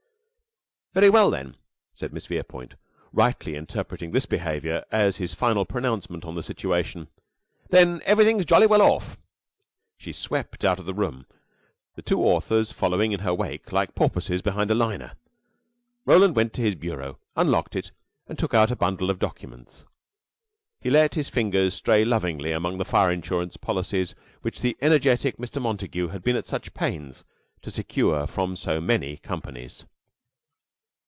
[0.93, 1.55] "Very well, then,"
[1.93, 2.73] said Miss Verepoint,
[3.13, 7.07] rightly interpreting this behavior as his final pronouncement on the situation.
[7.69, 9.15] "Then everything's jolly well off."
[9.97, 11.25] She swept out of the room,
[11.95, 15.13] the two authors following in her wake like porpoises behind a liner.
[16.03, 17.91] Roland went to his bureau, unlocked it
[18.27, 19.85] and took out a bundle of documents.
[20.81, 25.61] He let his fingers stray lovingly among the fire insurance policies which energetic Mr.
[25.61, 27.23] Montague had been at such pains
[27.61, 29.85] to secure from so many companies.